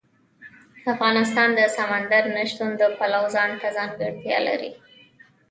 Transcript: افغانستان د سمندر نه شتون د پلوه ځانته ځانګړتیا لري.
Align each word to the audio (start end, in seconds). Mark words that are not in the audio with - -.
افغانستان 0.93 1.49
د 1.59 1.61
سمندر 1.77 2.23
نه 2.35 2.43
شتون 2.49 2.71
د 2.77 2.83
پلوه 2.97 3.27
ځانته 3.35 3.67
ځانګړتیا 3.77 4.37
لري. 4.47 4.71